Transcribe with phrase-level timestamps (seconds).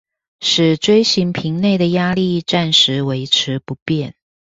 [0.39, 4.15] 使錐形瓶內的壓力暫時維持不變